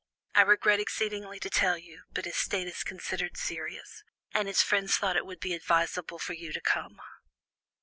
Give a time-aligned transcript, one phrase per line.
[0.33, 4.01] I regret exceedingly to tell you, but his state is considered serious,
[4.33, 6.99] and his friends thought it would be advisable for you to come."